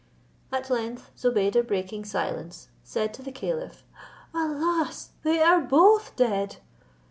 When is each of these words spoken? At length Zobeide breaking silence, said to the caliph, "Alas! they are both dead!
At 0.51 0.71
length 0.71 1.11
Zobeide 1.15 1.61
breaking 1.67 2.05
silence, 2.05 2.69
said 2.83 3.13
to 3.13 3.21
the 3.21 3.31
caliph, 3.31 3.83
"Alas! 4.33 5.09
they 5.21 5.43
are 5.43 5.61
both 5.61 6.15
dead! 6.15 6.57